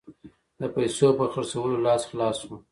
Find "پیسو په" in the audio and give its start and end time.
0.75-1.25